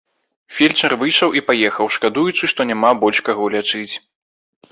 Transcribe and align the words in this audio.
Фельчар 0.59 0.93
выйшаў 1.01 1.29
і 1.39 1.43
паехаў, 1.49 1.91
шкадуючы, 1.97 2.43
што 2.53 2.61
няма 2.71 2.91
больш 3.05 3.17
каго 3.27 3.43
лячыць. 3.57 3.93